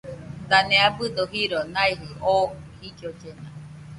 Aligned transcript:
Dane 0.49 0.75
abɨdo 0.87 1.23
jiro 1.33 1.59
naijɨ 1.73 2.09
oo 2.31 2.45
jillollena. 2.79 3.47